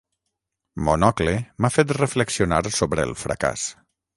Monocle 0.87 1.35
m'ha 1.65 1.71
fet 1.75 1.95
reflexionar 1.99 2.61
sobre 2.81 3.07
el 3.11 3.17
fracàs. 3.27 3.69